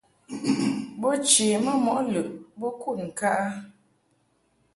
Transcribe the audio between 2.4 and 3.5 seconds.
bo kud ŋka a.